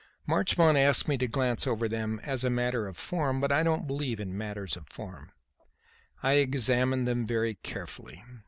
[0.25, 3.85] Marchmont asked me to glance over them as a matter of form, but I don't
[3.85, 5.31] believe in matters of form;
[6.23, 8.23] I examined them very carefully.